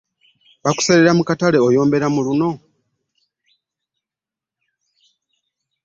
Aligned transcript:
Bakuseerera 0.63 1.11
mu 1.17 1.23
katle 1.27 1.57
oyombera 1.67 2.07
mu 2.13 2.21
lluno 2.25 2.49